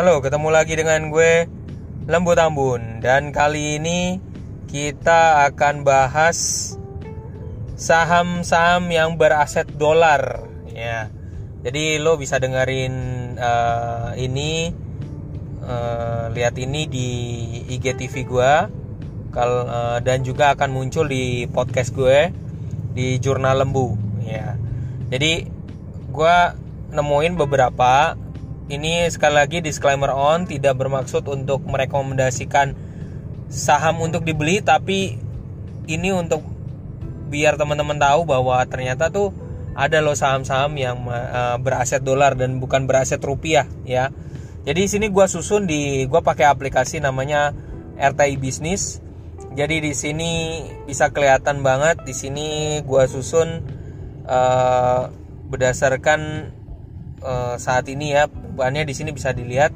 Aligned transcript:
Halo, 0.00 0.24
ketemu 0.24 0.48
lagi 0.48 0.80
dengan 0.80 1.12
gue 1.12 1.44
Lembu 2.08 2.32
Tambun 2.32 3.04
dan 3.04 3.36
kali 3.36 3.76
ini 3.76 4.16
kita 4.64 5.44
akan 5.52 5.84
bahas 5.84 6.72
saham-saham 7.76 8.88
yang 8.88 9.20
beraset 9.20 9.68
dolar 9.76 10.48
ya. 10.72 11.12
Jadi 11.60 12.00
lo 12.00 12.16
bisa 12.16 12.40
dengerin 12.40 12.94
uh, 13.36 14.16
ini 14.16 14.72
uh, 15.68 16.32
lihat 16.32 16.56
ini 16.56 16.88
di 16.88 17.08
IGTV 17.68 18.14
gue 18.24 18.52
kal 19.36 19.52
uh, 19.68 19.98
dan 20.00 20.24
juga 20.24 20.56
akan 20.56 20.80
muncul 20.80 21.12
di 21.12 21.44
podcast 21.44 21.92
gue 21.92 22.32
di 22.96 23.20
Jurnal 23.20 23.68
Lembu 23.68 24.00
ya. 24.24 24.56
Jadi 25.12 25.44
gue 26.08 26.36
nemuin 26.88 27.36
beberapa 27.36 28.16
ini 28.70 29.10
sekali 29.10 29.34
lagi 29.34 29.58
disclaimer 29.58 30.14
on 30.14 30.46
tidak 30.46 30.78
bermaksud 30.78 31.26
untuk 31.26 31.66
merekomendasikan 31.66 32.78
saham 33.50 33.98
untuk 33.98 34.22
dibeli 34.22 34.62
tapi 34.62 35.18
ini 35.90 36.14
untuk 36.14 36.46
biar 37.30 37.58
teman-teman 37.58 37.98
tahu 37.98 38.22
bahwa 38.22 38.62
ternyata 38.70 39.10
tuh 39.10 39.34
ada 39.74 39.98
loh 40.02 40.14
saham-saham 40.14 40.74
yang 40.78 41.02
uh, 41.06 41.58
beraset 41.58 42.02
dolar 42.02 42.38
dan 42.38 42.62
bukan 42.62 42.86
beraset 42.86 43.22
rupiah 43.22 43.66
ya. 43.82 44.14
Jadi 44.66 44.86
sini 44.86 45.06
gue 45.08 45.26
susun 45.30 45.64
di 45.64 46.04
gue 46.04 46.20
pakai 46.20 46.46
aplikasi 46.46 47.02
namanya 47.02 47.54
RTI 47.96 48.38
Business. 48.38 49.02
Jadi 49.50 49.82
di 49.82 49.92
sini 49.96 50.62
bisa 50.86 51.10
kelihatan 51.10 51.62
banget 51.66 52.06
di 52.06 52.14
sini 52.14 52.78
gue 52.86 53.04
susun 53.10 53.66
uh, 54.26 55.10
berdasarkan 55.50 56.52
uh, 57.24 57.56
saat 57.56 57.88
ini 57.88 58.12
ya 58.16 58.28
bahannya 58.28 58.84
di 58.88 58.94
sini 58.96 59.14
bisa 59.14 59.32
dilihat 59.32 59.72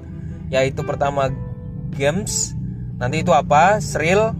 yaitu 0.52 0.84
pertama 0.84 1.32
games 1.96 2.52
nanti 3.00 3.24
itu 3.24 3.32
apa? 3.32 3.80
Sril 3.80 4.34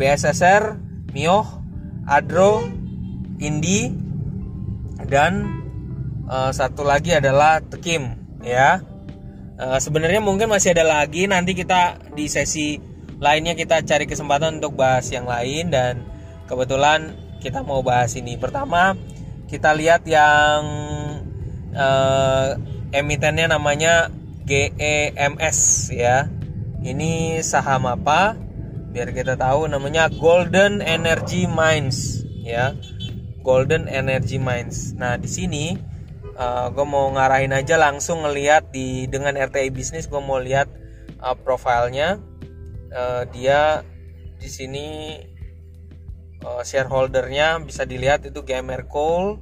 BSSR 0.00 0.80
Mio 1.12 1.44
Adro 2.08 2.64
Indi 3.40 3.92
dan 5.08 5.60
uh, 6.28 6.52
satu 6.52 6.84
lagi 6.84 7.16
adalah 7.16 7.60
Tekim 7.60 8.16
ya. 8.44 8.84
Uh, 9.60 9.76
sebenarnya 9.76 10.24
mungkin 10.24 10.48
masih 10.48 10.72
ada 10.72 10.88
lagi 10.88 11.28
nanti 11.28 11.52
kita 11.52 12.00
di 12.16 12.32
sesi 12.32 12.80
lainnya 13.20 13.52
kita 13.52 13.84
cari 13.84 14.08
kesempatan 14.08 14.56
untuk 14.56 14.80
bahas 14.80 15.12
yang 15.12 15.28
lain 15.28 15.68
dan 15.68 16.00
kebetulan 16.48 17.12
kita 17.44 17.60
mau 17.60 17.84
bahas 17.84 18.16
ini. 18.16 18.40
Pertama 18.40 18.96
kita 19.52 19.76
lihat 19.76 20.08
yang 20.08 20.64
uh, 21.74 22.56
emitennya 22.90 23.50
namanya 23.50 24.08
GEMS 24.46 25.90
ya. 25.94 26.26
Ini 26.80 27.44
saham 27.44 27.86
apa? 27.86 28.34
Biar 28.90 29.12
kita 29.14 29.38
tahu 29.38 29.68
namanya 29.70 30.10
Golden 30.10 30.82
Energy 30.82 31.46
Mines 31.46 32.26
ya. 32.42 32.74
Golden 33.40 33.86
Energy 33.86 34.40
Mines. 34.40 34.96
Nah, 34.96 35.16
di 35.16 35.28
sini 35.28 35.76
uh, 36.36 36.72
gue 36.72 36.86
mau 36.88 37.08
ngarahin 37.12 37.52
aja 37.52 37.76
langsung 37.76 38.24
ngelihat 38.24 38.72
di 38.72 39.06
dengan 39.06 39.36
RTI 39.36 39.70
bisnis 39.70 40.08
gue 40.08 40.20
mau 40.20 40.40
lihat 40.40 40.68
uh, 41.20 41.36
profilnya. 41.36 42.18
Uh, 42.90 43.22
dia 43.30 43.86
di 44.40 44.50
sini 44.50 44.86
uh, 46.42 46.64
shareholdernya 46.64 47.60
bisa 47.62 47.84
dilihat 47.84 48.26
itu 48.26 48.42
GMR 48.42 48.88
Coal, 48.88 49.38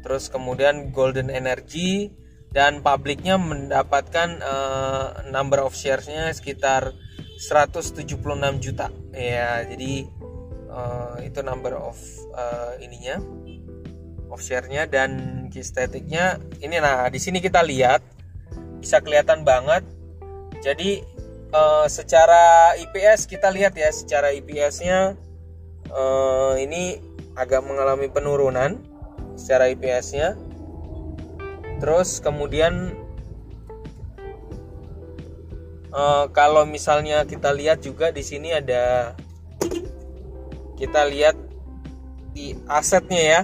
terus 0.00 0.32
kemudian 0.32 0.92
Golden 0.92 1.28
Energy, 1.28 2.10
dan 2.50 2.82
publiknya 2.82 3.38
mendapatkan 3.38 4.42
uh, 4.42 5.22
number 5.30 5.62
of 5.62 5.70
sharesnya 5.70 6.34
sekitar 6.34 6.94
176 7.38 8.18
juta. 8.58 8.90
Ya 9.14 9.62
jadi 9.62 10.10
uh, 10.66 11.16
itu 11.22 11.40
number 11.46 11.78
of 11.78 11.96
uh, 12.34 12.74
ininya 12.82 13.22
of 14.34 14.42
share-nya. 14.42 14.90
Dan 14.90 15.46
statiknya 15.50 16.42
ini 16.58 16.82
nah 16.82 17.06
di 17.06 17.22
sini 17.22 17.38
kita 17.38 17.62
lihat 17.62 18.02
bisa 18.82 18.98
kelihatan 18.98 19.46
banget. 19.46 19.86
Jadi 20.60 21.06
uh, 21.54 21.86
secara 21.86 22.74
IPS 22.76 23.30
kita 23.30 23.48
lihat 23.54 23.78
ya 23.78 23.94
secara 23.94 24.34
IPS-nya 24.34 25.14
uh, 25.94 26.58
ini 26.58 26.98
agak 27.38 27.62
mengalami 27.62 28.10
penurunan 28.10 28.82
secara 29.40 29.72
IPS-nya 29.72 30.36
terus 31.80 32.20
kemudian 32.20 32.92
uh, 35.94 36.28
kalau 36.30 36.68
misalnya 36.68 37.24
kita 37.26 37.50
lihat 37.56 37.82
juga 37.82 38.12
di 38.12 38.20
sini 38.20 38.54
ada 38.54 39.14
kita 40.80 41.04
lihat 41.08 41.36
di 42.32 42.56
asetnya 42.70 43.20
ya. 43.20 43.40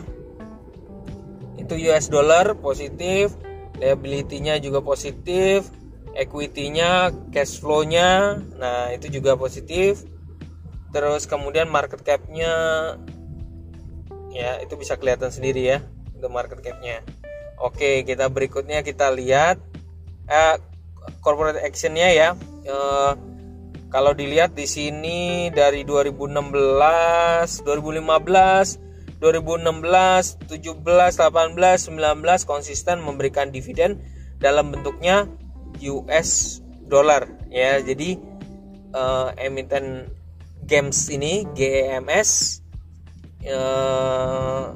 Itu 1.60 1.76
US 1.76 2.08
dollar 2.08 2.56
positif 2.56 3.34
liability-nya 3.76 4.56
juga 4.56 4.80
positif 4.80 5.68
equity-nya 6.16 7.12
cash 7.28 7.60
flow-nya 7.60 8.40
nah 8.56 8.88
itu 8.94 9.12
juga 9.12 9.36
positif. 9.36 10.06
Terus 10.94 11.28
kemudian 11.28 11.68
market 11.68 12.00
cap-nya 12.00 12.54
ya 14.36 14.60
itu 14.60 14.76
bisa 14.76 15.00
kelihatan 15.00 15.32
sendiri 15.32 15.64
ya 15.64 15.78
untuk 16.12 16.28
market 16.32 16.60
cap-nya 16.60 17.00
Oke, 17.56 18.04
kita 18.04 18.28
berikutnya 18.28 18.84
kita 18.84 19.08
lihat 19.16 19.56
eh, 20.28 20.56
corporate 21.24 21.64
actionnya 21.64 22.12
ya. 22.12 22.28
Eh, 22.68 23.12
kalau 23.88 24.12
dilihat 24.12 24.52
di 24.52 24.68
sini 24.68 25.48
dari 25.48 25.80
2016, 25.88 27.64
2015, 27.64 28.76
2016, 29.24 30.36
17, 30.52 31.16
18, 31.16 31.88
19 31.88 32.44
konsisten 32.44 33.00
memberikan 33.00 33.48
dividen 33.48 34.04
dalam 34.36 34.68
bentuknya 34.68 35.24
US 35.80 36.60
dollar 36.84 37.24
ya. 37.48 37.80
Jadi 37.80 38.20
uh, 38.92 39.32
emiten 39.40 40.12
games 40.68 41.08
ini 41.08 41.48
GEMS 41.56 42.60
uh, 43.50 44.74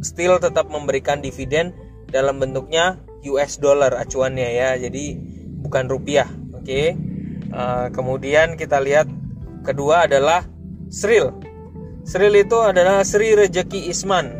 still 0.00 0.40
tetap 0.40 0.68
memberikan 0.68 1.20
dividen 1.20 1.72
dalam 2.08 2.40
bentuknya 2.40 3.00
US 3.28 3.60
dollar 3.60 3.96
acuannya 3.96 4.48
ya. 4.54 4.76
Jadi 4.80 5.16
bukan 5.60 5.88
rupiah 5.88 6.28
oke? 6.56 6.64
Okay? 6.64 6.96
uh, 7.52 7.88
kemudian 7.92 8.56
kita 8.56 8.80
lihat 8.80 9.08
kedua 9.66 10.08
adalah 10.08 10.46
Sril 10.90 11.50
Sril 12.02 12.32
itu 12.42 12.58
adalah 12.58 13.04
Sri 13.04 13.36
Rejeki 13.36 13.92
Isman 13.92 14.32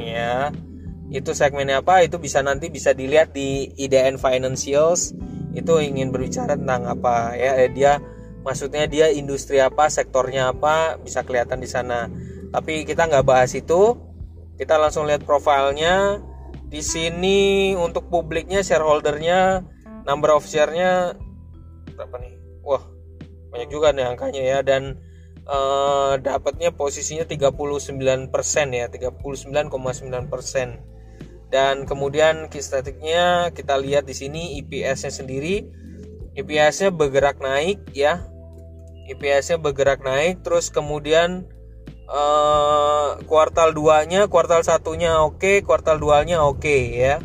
ya. 0.00 0.50
Itu 1.12 1.36
segmennya 1.36 1.84
apa? 1.84 2.00
Itu 2.00 2.16
bisa 2.16 2.40
nanti 2.40 2.72
bisa 2.72 2.96
dilihat 2.96 3.36
di 3.36 3.68
IDN 3.76 4.16
Financials. 4.16 5.12
Itu 5.52 5.76
ingin 5.76 6.08
berbicara 6.08 6.56
tentang 6.56 6.88
apa 6.88 7.36
ya. 7.36 7.60
Eh, 7.60 7.70
dia 7.70 8.00
maksudnya 8.40 8.88
dia 8.88 9.12
industri 9.12 9.60
apa 9.60 9.92
sektornya 9.92 10.56
apa 10.56 10.96
bisa 10.98 11.20
kelihatan 11.22 11.60
di 11.60 11.68
sana 11.68 12.08
tapi 12.52 12.84
kita 12.84 13.08
nggak 13.08 13.24
bahas 13.24 13.56
itu. 13.56 13.96
Kita 14.60 14.76
langsung 14.76 15.08
lihat 15.08 15.24
profilnya. 15.24 16.20
Di 16.68 16.84
sini 16.84 17.72
untuk 17.76 18.08
publiknya 18.08 18.64
shareholdernya 18.64 19.64
number 20.08 20.32
of 20.32 20.44
share-nya 20.44 21.16
berapa 21.96 22.16
nih? 22.20 22.36
Wah 22.64 22.80
banyak 23.52 23.68
juga 23.68 23.92
nih 23.92 24.08
angkanya 24.08 24.42
ya. 24.44 24.58
Dan 24.60 25.00
uh, 25.48 26.20
dapatnya 26.20 26.72
posisinya 26.72 27.28
39% 27.28 28.32
ya 28.72 28.88
39,9% 28.88 30.92
dan 31.52 31.84
kemudian 31.84 32.48
key 32.48 32.64
kita 33.52 33.74
lihat 33.76 34.08
di 34.08 34.16
sini 34.16 34.56
EPS-nya 34.64 35.12
sendiri. 35.12 35.68
EPS-nya 36.32 36.88
bergerak 36.88 37.44
naik 37.44 37.92
ya. 37.92 38.24
EPS-nya 39.12 39.60
bergerak 39.60 40.00
naik 40.00 40.40
terus 40.40 40.72
kemudian 40.72 41.44
uh, 42.12 43.18
kuartal 43.24 43.72
2-nya, 43.72 44.28
kuartal 44.28 44.60
satunya 44.62 45.24
oke, 45.24 45.40
okay, 45.40 45.56
kuartal 45.64 45.96
2-nya 45.96 46.44
oke 46.44 46.60
okay, 46.60 46.82
ya. 46.92 47.16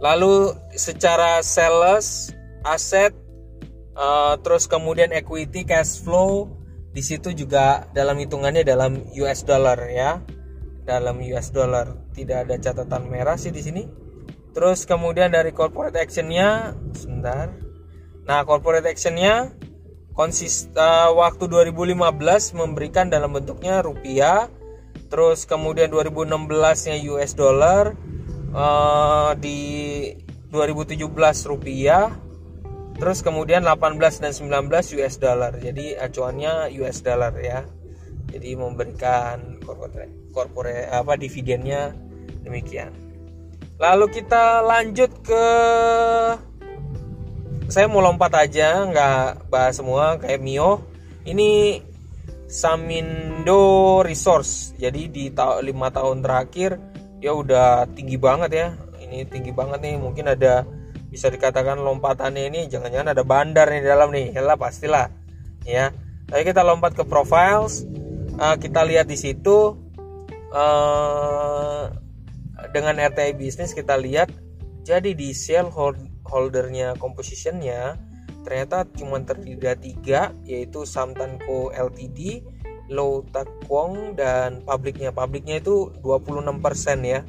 Lalu 0.00 0.56
secara 0.72 1.44
sales, 1.44 2.32
aset, 2.64 3.12
uh, 3.92 4.40
terus 4.40 4.64
kemudian 4.64 5.12
equity, 5.12 5.68
cash 5.68 6.00
flow, 6.00 6.48
di 6.90 7.04
situ 7.04 7.36
juga 7.36 7.84
dalam 7.92 8.16
hitungannya 8.16 8.64
dalam 8.64 9.04
US 9.20 9.44
dollar 9.44 9.76
ya, 9.92 10.24
dalam 10.88 11.20
US 11.20 11.52
dollar. 11.52 12.10
Tidak 12.16 12.48
ada 12.48 12.56
catatan 12.56 13.12
merah 13.12 13.36
sih 13.36 13.52
di 13.52 13.60
sini. 13.60 13.84
Terus 14.50 14.88
kemudian 14.88 15.30
dari 15.30 15.52
corporate 15.54 16.00
actionnya, 16.00 16.74
sebentar. 16.96 17.52
Nah 18.24 18.42
corporate 18.48 18.88
actionnya 18.88 19.52
konsist 20.14 20.74
uh, 20.76 21.14
waktu 21.14 21.46
2015 21.46 21.96
memberikan 22.58 23.08
dalam 23.08 23.34
bentuknya 23.34 23.80
rupiah 23.80 24.50
terus 25.10 25.46
kemudian 25.46 25.90
2016 25.90 26.46
nya 26.86 26.96
US 27.14 27.32
dollar 27.34 27.98
uh, 28.54 29.34
di 29.38 29.60
2017 30.50 31.06
rupiah 31.46 32.10
terus 33.00 33.24
kemudian 33.24 33.64
18 33.64 33.96
dan 33.96 34.32
19 34.36 34.68
US 35.00 35.16
dollar. 35.16 35.56
Jadi 35.56 35.96
acuannya 35.96 36.68
US 36.84 37.00
dollar 37.00 37.32
ya. 37.40 37.64
Jadi 38.30 38.54
memberikan 38.54 39.58
corporate, 39.64 40.30
corporate 40.36 40.92
apa 40.92 41.16
dividennya 41.16 41.96
demikian. 42.44 42.92
Lalu 43.80 44.20
kita 44.20 44.60
lanjut 44.60 45.10
ke 45.24 45.46
saya 47.70 47.86
mau 47.86 48.02
lompat 48.02 48.34
aja 48.34 48.82
nggak 48.82 49.46
bahas 49.46 49.78
semua 49.78 50.18
kayak 50.18 50.42
Mio. 50.42 50.82
Ini 51.22 51.78
Samindo 52.50 54.02
Resource. 54.02 54.74
Jadi 54.74 55.06
di 55.06 55.24
ta 55.30 55.62
lima 55.62 55.94
tahun 55.94 56.18
terakhir 56.18 56.76
ya 57.22 57.30
udah 57.30 57.86
tinggi 57.94 58.18
banget 58.18 58.50
ya. 58.50 58.68
Ini 58.98 59.22
tinggi 59.30 59.54
banget 59.54 59.86
nih 59.86 59.94
mungkin 60.02 60.26
ada 60.34 60.66
bisa 61.10 61.30
dikatakan 61.30 61.78
lompatannya 61.78 62.50
ini 62.50 62.60
jangan-jangan 62.66 63.14
ada 63.14 63.22
bandar 63.22 63.70
nih 63.70 63.80
di 63.86 63.88
dalam 63.88 64.10
nih. 64.10 64.34
Ya 64.34 64.42
pastilah. 64.58 65.06
Ya. 65.62 65.94
Ayo 66.34 66.42
kita 66.42 66.66
lompat 66.66 66.98
ke 66.98 67.06
profiles. 67.06 67.86
Uh, 68.34 68.58
kita 68.58 68.82
lihat 68.82 69.06
di 69.06 69.14
situ. 69.14 69.78
Uh, 70.50 71.86
dengan 72.74 72.98
RTI 72.98 73.38
bisnis 73.38 73.78
kita 73.78 73.94
lihat. 73.94 74.34
Jadi 74.82 75.14
di 75.14 75.30
sale 75.30 75.70
holdernya 76.30 76.94
compositionnya 76.96 77.98
ternyata 78.40 78.88
cuma 78.96 79.20
terdiri 79.20 79.60
dari 79.60 79.92
tiga 79.92 80.32
yaitu 80.48 80.88
Samtanko 80.88 81.74
Ltd, 81.76 82.40
Low 82.88 83.22
Takwong 83.28 84.16
dan 84.16 84.64
publiknya 84.64 85.12
publiknya 85.12 85.60
itu 85.60 85.92
26% 86.00 87.04
ya. 87.04 87.20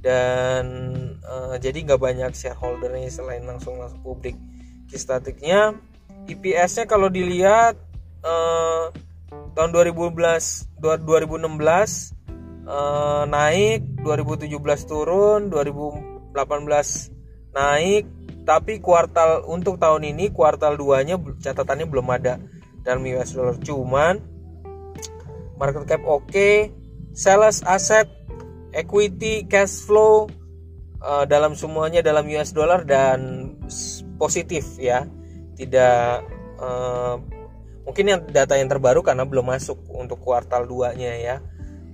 Dan 0.00 0.64
uh, 1.20 1.60
jadi 1.60 1.84
nggak 1.84 2.00
banyak 2.00 2.32
shareholdernya 2.32 3.12
selain 3.12 3.44
langsung 3.44 3.76
langsung 3.76 4.00
publik. 4.00 4.32
Statiknya 4.88 5.76
IPS-nya 6.26 6.88
kalau 6.88 7.12
dilihat 7.12 7.76
uh, 8.24 8.88
tahun 9.54 9.70
2012 9.70 10.16
2016 10.80 10.80
uh, 12.64 13.24
naik 13.28 13.80
2017 14.02 14.90
turun 14.90 15.52
2018 15.52 16.32
naik 17.54 18.04
tapi 18.50 18.82
kuartal 18.82 19.46
untuk 19.46 19.78
tahun 19.78 20.10
ini 20.10 20.34
kuartal 20.34 20.74
2 20.74 21.06
nya 21.06 21.14
catatannya 21.14 21.86
belum 21.86 22.10
ada 22.10 22.42
dalam 22.82 23.06
US 23.14 23.38
dollar 23.38 23.54
cuman 23.62 24.18
market 25.54 25.86
cap 25.86 26.02
oke 26.02 26.26
okay, 26.26 26.74
sales 27.14 27.62
aset 27.62 28.10
equity, 28.72 29.46
cash 29.46 29.82
flow 29.86 30.30
uh, 31.02 31.24
dalam 31.26 31.58
semuanya 31.58 32.02
dalam 32.02 32.26
US 32.30 32.54
dollar 32.54 32.86
dan 32.86 33.52
positif 34.18 34.78
ya. 34.78 35.06
Tidak 35.58 36.08
uh, 36.58 37.14
mungkin 37.84 38.04
yang 38.06 38.20
data 38.30 38.56
yang 38.56 38.70
terbaru 38.70 39.04
karena 39.04 39.26
belum 39.26 39.50
masuk 39.50 39.84
untuk 39.92 40.22
kuartal 40.22 40.64
2-nya 40.64 41.12
ya. 41.20 41.36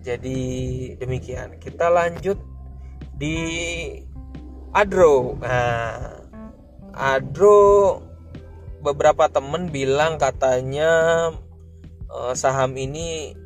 Jadi 0.07 0.39
demikian. 1.01 1.59
Kita 1.59 1.91
lanjut 1.91 2.39
di 3.17 3.39
Adro. 4.71 5.35
Nah, 5.43 6.16
Adro 6.97 8.01
beberapa 8.81 9.29
temen 9.29 9.69
bilang 9.69 10.17
katanya 10.17 11.29
uh, 12.09 12.33
saham 12.33 12.73
ini 12.81 13.37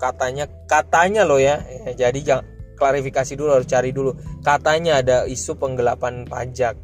katanya 0.00 0.48
katanya 0.64 1.28
loh 1.28 1.36
ya, 1.36 1.60
ya 1.84 2.08
jadi 2.08 2.18
jangan 2.24 2.46
klarifikasi 2.78 3.34
dulu 3.34 3.58
harus 3.58 3.66
cari 3.68 3.90
dulu. 3.90 4.14
Katanya 4.46 5.02
ada 5.02 5.26
isu 5.26 5.58
penggelapan 5.58 6.24
pajak. 6.24 6.78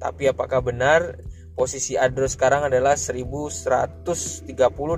Tapi 0.00 0.32
apakah 0.32 0.64
benar? 0.64 1.20
Posisi 1.54 1.94
Adro 1.94 2.26
sekarang 2.26 2.66
adalah 2.66 2.98
1130 2.98 4.48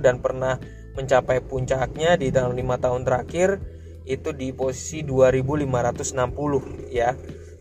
dan 0.01 0.17
pernah 0.23 0.57
mencapai 0.97 1.45
puncaknya 1.45 2.17
di 2.17 2.33
dalam 2.33 2.57
lima 2.57 2.81
tahun 2.81 3.05
terakhir 3.05 3.61
itu 4.09 4.33
di 4.33 4.49
posisi 4.55 5.05
2560 5.05 6.89
ya. 6.89 7.13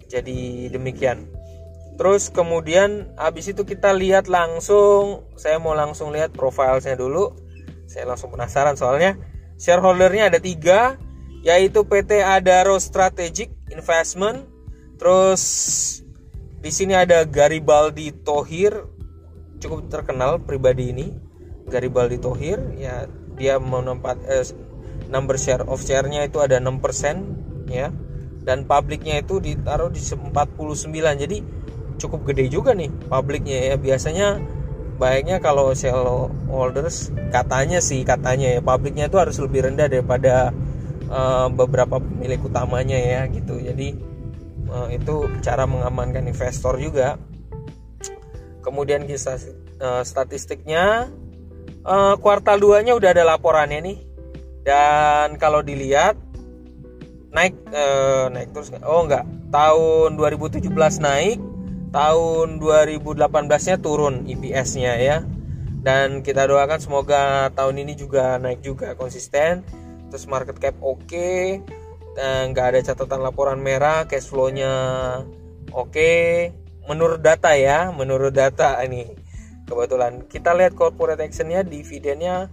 Jadi 0.06 0.70
demikian 0.72 1.28
terus 1.96 2.28
kemudian 2.28 3.12
habis 3.16 3.48
itu 3.48 3.64
kita 3.64 3.93
lihat 3.96 4.28
langsung 4.28 5.25
saya 5.37 5.56
mau 5.56 5.72
langsung 5.72 6.12
lihat 6.12 6.37
profilnya 6.37 6.93
dulu 6.96 7.32
saya 7.88 8.04
langsung 8.08 8.32
penasaran 8.32 8.76
soalnya 8.76 9.16
shareholdernya 9.56 10.28
ada 10.28 10.40
tiga 10.40 11.00
yaitu 11.46 11.87
PT 11.87 12.26
Adaro 12.26 12.75
Strategic 12.82 13.54
Investment. 13.70 14.50
Terus 14.98 15.43
di 16.58 16.75
sini 16.75 16.98
ada 16.98 17.22
Garibaldi 17.22 18.10
Tohir, 18.10 18.75
cukup 19.62 19.87
terkenal 19.87 20.43
pribadi 20.43 20.90
ini. 20.90 21.06
Garibaldi 21.70 22.19
Tohir, 22.19 22.58
ya 22.75 23.06
dia 23.38 23.62
menempat 23.62 24.19
eh, 24.26 24.43
number 25.06 25.38
share 25.38 25.62
of 25.70 25.78
share-nya 25.78 26.26
itu 26.26 26.43
ada 26.43 26.58
6% 26.58 27.70
ya. 27.70 27.94
Dan 28.43 28.66
publiknya 28.66 29.22
itu 29.22 29.38
ditaruh 29.38 29.90
di 29.90 30.02
49. 30.02 30.90
Jadi 30.94 31.38
cukup 31.96 32.32
gede 32.32 32.52
juga 32.52 32.72
nih 32.72 32.88
publiknya 33.08 33.72
ya. 33.72 33.75
Biasanya 33.76 34.40
baiknya 34.96 35.40
kalau 35.44 35.76
shareholders 35.76 37.12
katanya 37.28 37.84
sih 37.84 38.00
katanya 38.04 38.56
ya 38.56 38.60
publiknya 38.64 39.12
itu 39.12 39.20
harus 39.20 39.37
lebih 39.37 39.69
rendah 39.69 39.93
daripada 39.93 40.56
uh, 41.12 41.48
beberapa 41.52 42.00
pemilik 42.00 42.40
utamanya 42.40 42.96
ya 42.96 43.20
gitu. 43.28 43.60
Jadi 43.60 43.96
uh, 44.72 44.88
itu 44.93 45.28
cara 45.44 45.69
mengamankan 45.69 46.25
investor 46.28 46.81
juga. 46.81 47.20
Kemudian 48.64 49.06
kisah 49.06 49.38
uh, 49.78 50.02
statistiknya 50.02 51.06
uh, 51.87 52.14
kuartal 52.19 52.58
2 52.58 52.87
nya 52.87 52.93
udah 52.98 53.10
ada 53.14 53.25
laporannya 53.25 53.81
nih. 53.84 53.98
Dan 54.66 55.38
kalau 55.38 55.62
dilihat 55.62 56.19
naik 57.31 57.54
uh, 57.70 58.26
naik 58.32 58.50
terus 58.50 58.72
oh 58.82 59.04
enggak 59.04 59.22
tahun 59.52 60.16
2017 60.19 60.72
naik 61.04 61.38
tahun 61.90 62.58
2018 62.58 63.18
nya 63.46 63.76
turun 63.78 64.26
EPS 64.26 64.68
nya 64.78 64.92
ya 64.98 65.18
dan 65.86 66.26
kita 66.26 66.50
doakan 66.50 66.82
semoga 66.82 67.52
tahun 67.54 67.86
ini 67.86 67.94
juga 67.94 68.42
naik 68.42 68.62
juga 68.62 68.98
konsisten 68.98 69.62
terus 70.10 70.26
market 70.26 70.58
cap 70.58 70.74
oke 70.82 71.06
okay, 71.06 71.62
nggak 72.18 72.66
ada 72.74 72.80
catatan 72.82 73.20
laporan 73.22 73.60
merah 73.60 74.08
cash 74.08 74.26
flow-nya 74.32 74.72
oke 75.70 75.93
okay. 75.93 76.50
menurut 76.88 77.20
data 77.20 77.55
ya 77.55 77.93
menurut 77.94 78.32
data 78.34 78.81
ini 78.82 79.06
kebetulan 79.66 80.24
kita 80.26 80.55
lihat 80.55 80.72
corporate 80.78 81.20
actionnya 81.20 81.66
dividennya 81.66 82.48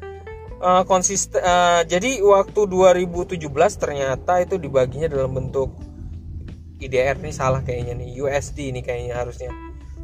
uh, 0.59 0.83
konsisten 0.83 1.39
uh, 1.39 1.85
jadi 1.85 2.19
waktu 2.25 2.67
2017 2.67 3.39
ternyata 3.77 4.41
itu 4.41 4.57
dibaginya 4.59 5.07
dalam 5.07 5.31
bentuk 5.31 5.71
IDR 6.87 7.17
ini 7.19 7.31
salah 7.31 7.61
kayaknya 7.63 7.95
nih 7.97 8.19
USD 8.19 8.75
ini 8.75 8.81
kayaknya 8.83 9.19
harusnya. 9.19 9.51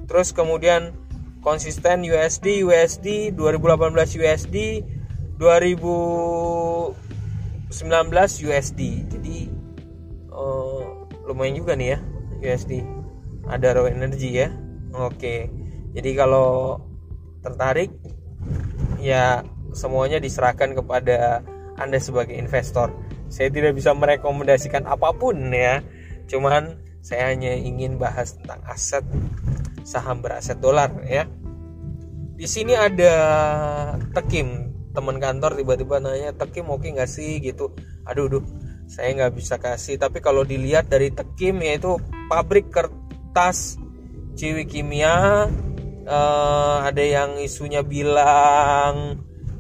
Terus 0.08 0.34
kemudian 0.34 0.96
konsisten 1.44 2.04
USD 2.04 2.64
USD 2.66 3.36
2018 3.36 3.96
USD 4.20 4.58
2000 5.40 7.10
19 7.70 8.50
USD 8.50 8.82
jadi 9.14 9.38
uh, 10.34 11.06
lumayan 11.30 11.62
juga 11.62 11.78
nih 11.78 11.94
ya 11.94 12.00
USD 12.42 12.82
ada 13.50 13.78
raw 13.78 13.86
energy 13.90 14.42
ya. 14.42 14.54
Oke. 14.94 15.50
Jadi 15.94 16.12
kalau 16.14 16.82
tertarik 17.42 17.94
ya 19.02 19.42
semuanya 19.74 20.22
diserahkan 20.22 20.78
kepada 20.78 21.42
anda 21.80 21.98
sebagai 21.98 22.38
investor. 22.38 22.94
Saya 23.30 23.54
tidak 23.54 23.78
bisa 23.78 23.94
merekomendasikan 23.94 24.86
apa 24.90 25.14
pun 25.14 25.38
ya 25.54 25.82
cuman 26.30 26.78
saya 27.02 27.34
hanya 27.34 27.58
ingin 27.58 27.98
bahas 27.98 28.38
tentang 28.38 28.62
aset 28.70 29.04
saham 29.82 30.22
beraset 30.22 30.62
dolar 30.62 30.94
ya. 31.04 31.26
Di 32.40 32.48
sini 32.48 32.72
ada 32.78 33.14
Tekim 34.16 34.72
teman 34.94 35.20
kantor 35.20 35.60
tiba-tiba 35.60 36.00
nanya 36.00 36.32
Tekim 36.38 36.70
oke 36.70 36.86
okay 36.86 36.90
nggak 36.96 37.10
sih? 37.10 37.42
Gitu. 37.42 37.74
Aduh 38.06 38.30
duh 38.30 38.44
saya 38.86 39.12
nggak 39.18 39.34
bisa 39.36 39.58
kasih. 39.58 39.98
Tapi 39.98 40.22
kalau 40.22 40.46
dilihat 40.46 40.88
dari 40.88 41.10
Tekim 41.10 41.66
yaitu 41.66 41.98
pabrik 42.30 42.70
kertas 42.70 43.82
Ciwi 44.40 44.70
Kimia 44.70 45.50
uh, 46.10 46.78
ada 46.84 47.04
yang 47.04 47.38
isunya 47.38 47.84
bilang 47.84 49.20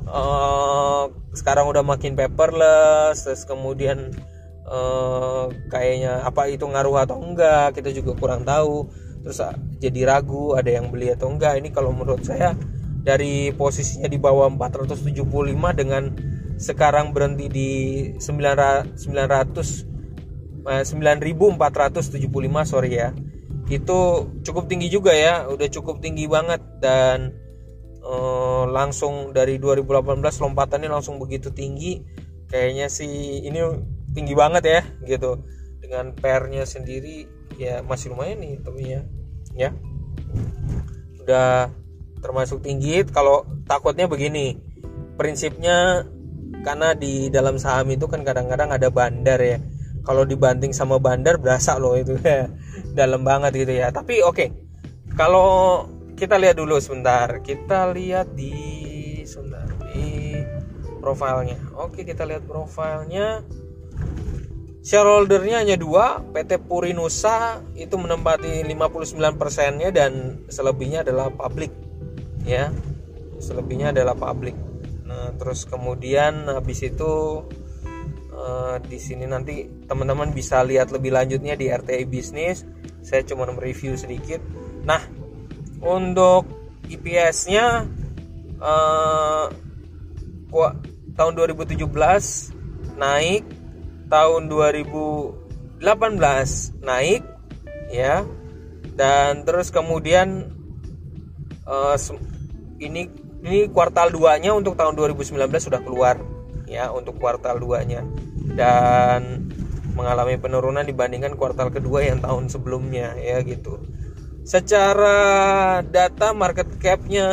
uh, 0.10 1.12
sekarang 1.36 1.70
udah 1.70 1.86
makin 1.86 2.18
paperless 2.18 3.28
terus 3.28 3.46
kemudian 3.46 4.12
uh, 4.70 5.50
kayaknya 5.68 6.24
apa 6.24 6.48
itu 6.48 6.64
ngaruh 6.70 7.04
atau 7.04 7.20
enggak 7.20 7.76
kita 7.76 7.92
juga 7.92 8.16
kurang 8.16 8.46
tahu. 8.46 8.88
Terus 9.20 9.44
jadi 9.84 10.08
ragu 10.08 10.56
ada 10.56 10.72
yang 10.72 10.88
beli 10.94 11.12
atau 11.12 11.28
enggak. 11.28 11.60
Ini 11.60 11.76
kalau 11.76 11.92
menurut 11.92 12.24
saya 12.24 12.56
dari 13.04 13.52
posisinya 13.52 14.08
di 14.08 14.22
bawah 14.22 14.48
475 14.48 15.28
dengan 15.76 16.16
sekarang 16.60 17.16
berhenti 17.16 17.48
di 17.48 17.70
900 18.20 19.90
9475 20.64 22.68
sorry 22.68 22.92
ya. 22.96 23.14
Itu 23.70 24.30
cukup 24.44 24.70
tinggi 24.70 24.90
juga 24.90 25.14
ya 25.14 25.48
udah 25.50 25.68
cukup 25.70 26.02
tinggi 26.02 26.26
banget 26.26 26.62
dan 26.82 27.34
uh, 28.04 28.66
langsung 28.70 29.32
dari 29.32 29.58
2018 29.62 30.20
lompatannya 30.20 30.90
langsung 30.92 31.18
begitu 31.18 31.50
tinggi. 31.54 32.04
Kayaknya 32.50 32.90
sih 32.90 33.46
ini 33.46 33.62
tinggi 34.14 34.34
banget 34.34 34.64
ya 34.66 34.82
gitu. 35.06 35.42
Dengan 35.80 36.14
pernya 36.14 36.64
sendiri 36.68 37.26
ya 37.58 37.82
masih 37.84 38.14
lumayan 38.14 38.40
nih 38.42 38.54
tapi 38.62 38.82
ya. 39.58 39.72
Udah 41.24 41.70
termasuk 42.20 42.64
tinggi 42.64 43.04
kalau 43.10 43.48
takutnya 43.66 44.06
begini. 44.06 44.60
Prinsipnya 45.20 46.08
karena 46.64 46.96
di 46.96 47.28
dalam 47.32 47.60
saham 47.60 47.92
itu 47.92 48.08
kan 48.08 48.24
kadang-kadang 48.24 48.72
ada 48.72 48.88
bandar 48.92 49.40
ya. 49.40 49.58
Kalau 50.04 50.24
dibanding 50.24 50.72
sama 50.72 50.98
bandar 50.98 51.38
berasa 51.38 51.76
loh 51.76 51.94
itu 51.94 52.16
ya. 52.24 52.48
Dalam 53.00 53.22
banget 53.22 53.52
gitu 53.68 53.74
ya. 53.78 53.92
Tapi 53.92 54.24
oke. 54.24 54.36
Okay. 54.36 54.50
kalau 55.14 55.84
kita 56.16 56.40
lihat 56.40 56.56
dulu 56.56 56.80
sebentar. 56.80 57.44
Kita 57.44 57.92
lihat 57.92 58.32
di 58.34 58.56
sebentar 59.28 59.68
di 59.92 60.40
profilnya. 61.00 61.60
Oke 61.80 62.04
kita 62.04 62.28
lihat 62.28 62.44
profilnya 62.48 63.44
shareholdernya 64.90 65.62
hanya 65.62 65.78
dua 65.78 66.18
PT 66.34 66.66
Purinusa 66.66 67.62
itu 67.78 67.94
menempati 67.94 68.66
59 68.66 69.38
persennya 69.38 69.94
dan 69.94 70.42
selebihnya 70.50 71.06
adalah 71.06 71.30
publik 71.30 71.70
ya. 72.42 72.74
Selebihnya 73.38 73.94
adalah 73.94 74.18
publik. 74.18 74.58
Nah 75.06 75.30
terus 75.38 75.70
kemudian 75.70 76.50
habis 76.50 76.82
itu 76.82 77.46
uh, 78.34 78.82
di 78.82 78.98
sini 78.98 79.30
nanti 79.30 79.70
teman-teman 79.86 80.34
bisa 80.34 80.66
lihat 80.66 80.90
lebih 80.90 81.14
lanjutnya 81.14 81.54
di 81.54 81.70
RTI 81.70 82.10
bisnis. 82.10 82.66
Saya 83.06 83.22
cuma 83.30 83.46
mereview 83.46 83.94
sedikit. 83.94 84.42
Nah 84.90 85.06
untuk 85.86 86.50
IPS-nya 86.90 87.86
uh, 88.58 89.54
tahun 91.14 91.34
2017 91.38 91.86
naik 92.98 93.59
tahun 94.10 94.50
2018 94.50 95.80
naik 96.84 97.24
ya. 97.94 98.26
Dan 99.00 99.48
terus 99.48 99.72
kemudian 99.72 100.52
uh, 101.64 101.96
ini 102.84 103.08
ini 103.40 103.72
kuartal 103.72 104.12
2 104.12 104.44
nya 104.44 104.52
untuk 104.52 104.76
tahun 104.76 105.00
2019 105.00 105.40
sudah 105.56 105.80
keluar 105.80 106.20
ya 106.68 106.92
untuk 106.92 107.16
kuartal 107.16 107.56
2 107.64 107.88
nya 107.88 108.04
dan 108.60 109.48
mengalami 109.96 110.36
penurunan 110.36 110.84
dibandingkan 110.84 111.36
kuartal 111.40 111.72
kedua 111.72 112.04
yang 112.04 112.20
tahun 112.20 112.52
sebelumnya 112.52 113.16
ya 113.20 113.40
gitu. 113.44 113.80
Secara 114.48 115.80
data 115.86 116.34
market 116.34 116.66
capnya 116.82 117.28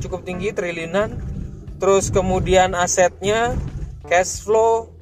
cukup 0.00 0.26
tinggi 0.26 0.50
triliunan. 0.50 1.36
Terus 1.76 2.08
kemudian 2.08 2.72
asetnya 2.72 3.52
cash 4.08 4.40
flow 4.40 4.95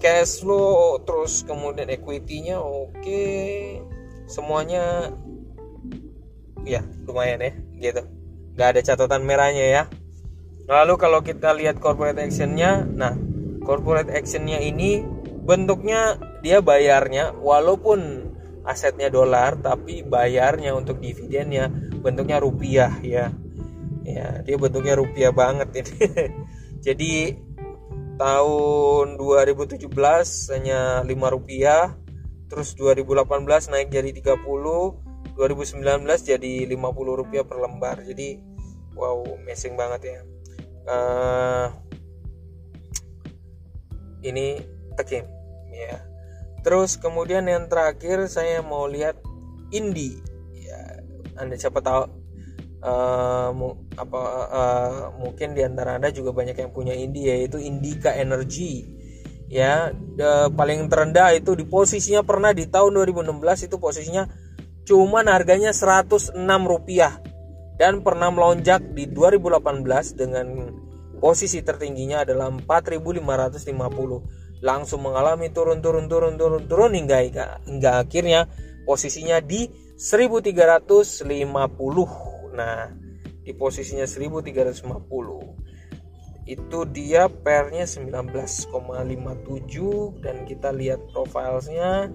cash 0.00 0.40
flow 0.40 0.98
terus 1.04 1.44
kemudian 1.44 1.92
equity-nya 1.92 2.58
oke. 2.58 2.96
Okay. 2.98 3.84
semuanya 4.30 5.10
ya 6.64 6.86
lumayan 7.04 7.42
ya 7.42 7.52
gitu. 7.78 8.02
Nggak 8.54 8.68
ada 8.76 8.80
catatan 8.80 9.22
merahnya 9.26 9.66
ya. 9.66 9.82
Lalu 10.70 10.94
kalau 10.96 11.20
kita 11.20 11.50
lihat 11.52 11.82
corporate 11.82 12.18
actionnya 12.18 12.86
nah 12.86 13.14
corporate 13.66 14.10
actionnya 14.14 14.62
ini 14.62 15.02
bentuknya 15.44 16.16
dia 16.46 16.62
bayarnya 16.62 17.34
walaupun 17.36 18.30
asetnya 18.62 19.10
dolar 19.10 19.58
tapi 19.58 20.06
bayarnya 20.06 20.76
untuk 20.78 21.02
dividennya 21.02 21.68
bentuknya 22.00 22.38
rupiah 22.38 22.92
ya. 23.02 23.34
Ya 24.06 24.40
dia 24.46 24.56
bentuknya 24.56 24.94
rupiah 24.94 25.34
banget 25.34 25.74
ini. 25.74 25.94
Jadi 26.86 27.12
tahun 28.20 29.16
2017 29.16 29.88
hanya 30.52 31.00
5 31.00 31.08
rupiah 31.08 31.96
terus 32.52 32.76
2018 32.76 33.72
naik 33.72 33.88
jadi 33.88 34.12
30 34.12 34.44
2019 35.40 36.04
jadi 36.20 36.52
50 36.68 37.20
rupiah 37.24 37.44
per 37.48 37.56
lembar. 37.64 37.96
Jadi 38.04 38.36
wow 38.92 39.24
amazing 39.40 39.72
banget 39.72 40.00
ya. 40.04 40.20
Uh, 40.84 41.66
ini 44.20 44.60
tekim 45.00 45.24
ya. 45.72 46.04
Terus 46.60 47.00
kemudian 47.00 47.48
yang 47.48 47.72
terakhir 47.72 48.28
saya 48.28 48.60
mau 48.60 48.84
lihat 48.84 49.16
Indi. 49.72 50.20
Ya, 50.60 51.00
Anda 51.40 51.56
siapa 51.56 51.80
tahu 51.80 52.19
uh, 52.80 53.52
apa 53.96 54.20
uh, 54.50 55.12
mungkin 55.20 55.52
di 55.52 55.62
antara 55.64 56.00
Anda 56.00 56.12
juga 56.12 56.32
banyak 56.32 56.56
yang 56.56 56.70
punya 56.72 56.96
Indi 56.96 57.28
yaitu 57.28 57.60
Indika 57.60 58.16
Energy. 58.16 58.98
Ya, 59.50 59.90
the, 59.90 60.46
paling 60.54 60.86
terendah 60.86 61.34
itu 61.34 61.58
di 61.58 61.66
posisinya 61.66 62.22
pernah 62.22 62.54
di 62.54 62.70
tahun 62.70 63.02
2016 63.02 63.66
itu 63.66 63.82
posisinya 63.82 64.30
cuman 64.86 65.26
harganya 65.26 65.74
106 65.74 66.38
rupiah. 66.66 67.18
Dan 67.74 68.04
pernah 68.04 68.28
melonjak 68.28 68.92
di 68.92 69.08
2018 69.08 70.12
dengan 70.14 70.46
posisi 71.18 71.64
tertingginya 71.64 72.28
adalah 72.28 72.52
4550 72.52 74.60
langsung 74.60 75.08
mengalami 75.08 75.48
turun 75.48 75.80
turun 75.80 76.04
turun 76.04 76.36
turun 76.36 76.68
turun 76.68 76.92
hingga 76.92 77.24
hingga 77.64 78.04
akhirnya 78.04 78.44
posisinya 78.84 79.40
di 79.40 79.64
1350 79.96 82.29
nah 82.54 82.92
di 83.40 83.56
posisinya 83.56 84.04
1350 84.04 85.60
itu 86.50 86.82
dia 86.90 87.30
pernya 87.30 87.86
19,57 87.86 90.18
dan 90.18 90.42
kita 90.48 90.74
lihat 90.74 90.98
profilnya 91.14 92.10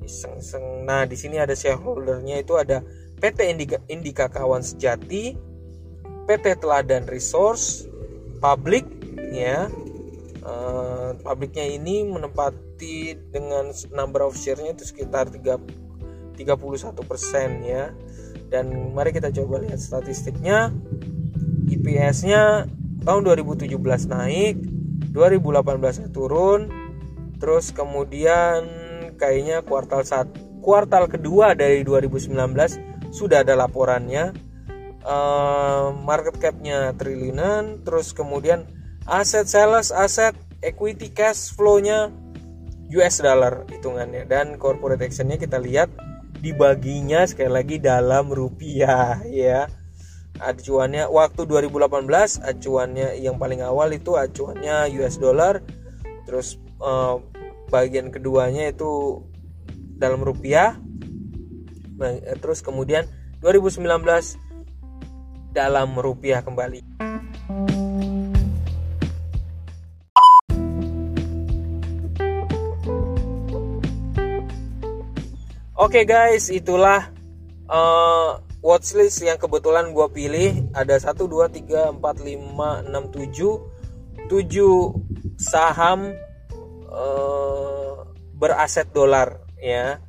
iseng-iseng. 0.00 0.88
Nah 0.88 1.04
di 1.04 1.16
sini 1.18 1.36
ada 1.36 1.52
shareholdernya 1.52 2.40
itu 2.40 2.56
ada 2.56 2.80
PT 3.20 3.38
Indika, 3.52 3.76
Indika 3.92 4.32
Kawan 4.32 4.64
Sejati 4.64 5.36
PT 6.24 6.56
Teladan 6.56 7.04
Resource 7.04 7.84
Public 8.40 8.88
ya 9.28 9.68
uh, 10.40 11.12
pabriknya 11.20 11.68
ini 11.68 12.08
menempati 12.08 13.28
dengan 13.28 13.68
number 13.92 14.24
of 14.24 14.32
share-nya 14.34 14.72
itu 14.72 14.88
sekitar 14.88 15.28
3, 15.28 15.60
31% 16.40 16.96
ya 17.68 17.92
dan 18.50 18.92
mari 18.92 19.14
kita 19.14 19.30
coba 19.30 19.62
lihat 19.62 19.78
statistiknya. 19.78 20.74
IPS-nya 21.70 22.66
tahun 23.06 23.22
2017 23.22 23.78
naik 24.10 24.58
2018 25.14 26.10
turun 26.10 26.68
terus 27.38 27.70
kemudian 27.72 28.66
kayaknya 29.16 29.62
kuartal 29.64 30.02
saat 30.04 30.28
kuartal 30.60 31.08
kedua 31.08 31.56
dari 31.56 31.86
2019 31.86 32.36
sudah 33.14 33.46
ada 33.46 33.54
laporannya. 33.56 34.50
Uh, 35.00 35.96
market 36.04 36.36
cap-nya 36.36 36.92
triliunan 36.92 37.80
terus 37.88 38.12
kemudian 38.12 38.68
aset 39.08 39.48
sales 39.48 39.88
aset 39.88 40.36
equity 40.60 41.08
cash 41.08 41.56
flow-nya 41.56 42.12
US 42.92 43.24
dollar 43.24 43.64
hitungannya. 43.72 44.28
Dan 44.28 44.60
corporate 44.60 45.08
actionnya 45.08 45.40
kita 45.40 45.56
lihat 45.56 45.88
dibaginya 46.40 47.28
sekali 47.28 47.52
lagi 47.52 47.76
dalam 47.76 48.32
rupiah 48.32 49.20
ya. 49.28 49.68
Acuannya 50.40 51.04
waktu 51.12 51.44
2018 51.44 52.40
acuannya 52.40 53.20
yang 53.20 53.36
paling 53.36 53.60
awal 53.60 53.92
itu 53.92 54.16
acuannya 54.16 54.88
US 55.00 55.20
dollar. 55.20 55.60
Terus 56.24 56.56
eh, 56.80 57.14
bagian 57.68 58.08
keduanya 58.08 58.72
itu 58.72 59.20
dalam 60.00 60.24
rupiah. 60.24 60.80
Nah, 62.00 62.16
terus 62.40 62.64
kemudian 62.64 63.04
2019 63.44 63.84
dalam 65.52 65.92
rupiah 66.00 66.40
kembali 66.40 67.09
Oke 75.80 76.04
okay 76.04 76.12
guys, 76.12 76.52
itulah 76.52 77.08
uh, 77.64 78.36
watchlist 78.60 79.24
yang 79.24 79.40
kebetulan 79.40 79.96
gue 79.96 80.06
pilih. 80.12 80.68
Ada 80.76 81.08
1, 81.08 81.16
2, 81.24 81.48
3, 81.56 81.96
4, 81.96 81.96
5, 81.96 82.84
6, 82.84 84.28
7 84.28 84.28
7 84.28 85.40
saham 85.40 86.12
uh, 86.84 87.96
beraset 88.36 88.92
dolar 88.92 89.40
ya. 89.56 90.04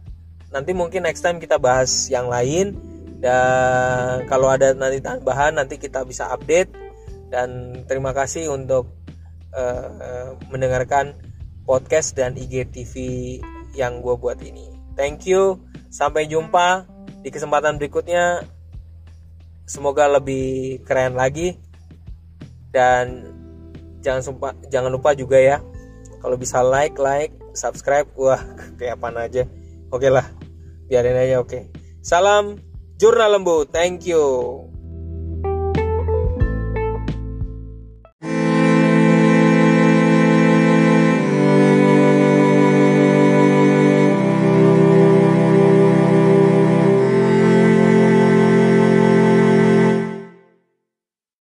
Nanti 0.52 0.76
mungkin 0.76 1.08
next 1.08 1.24
time 1.24 1.40
kita 1.40 1.56
bahas 1.56 2.12
yang 2.12 2.28
lain 2.28 2.76
dan 3.24 4.28
kalau 4.28 4.52
ada 4.52 4.76
nanti 4.76 5.00
tambahan 5.00 5.56
nanti 5.56 5.80
kita 5.80 6.04
bisa 6.04 6.28
update 6.36 6.68
dan 7.32 7.80
terima 7.88 8.12
kasih 8.12 8.52
untuk 8.52 8.92
uh, 9.56 10.36
mendengarkan 10.52 11.16
podcast 11.64 12.12
dan 12.12 12.36
IGTV 12.36 12.92
yang 13.72 14.04
gue 14.04 14.20
buat 14.20 14.36
ini. 14.44 14.71
Thank 14.96 15.28
you. 15.28 15.62
Sampai 15.92 16.28
jumpa 16.28 16.88
di 17.22 17.30
kesempatan 17.30 17.76
berikutnya. 17.78 18.44
Semoga 19.68 20.08
lebih 20.08 20.82
keren 20.84 21.16
lagi. 21.16 21.56
Dan 22.72 23.28
jangan 24.02 24.22
lupa 24.34 24.50
jangan 24.72 24.92
lupa 24.92 25.10
juga 25.14 25.38
ya 25.38 25.62
kalau 26.24 26.40
bisa 26.40 26.64
like 26.64 26.96
like 26.98 27.36
subscribe. 27.54 28.08
Wah 28.16 28.40
kayak 28.80 29.00
apa 29.00 29.08
aja. 29.28 29.44
Oke 29.92 30.08
lah 30.08 30.26
biarin 30.92 31.16
aja 31.16 31.40
oke. 31.40 31.72
Salam 32.04 32.60
jurnal 33.00 33.40
lembu 33.40 33.64
thank 33.64 34.04
you 34.04 34.20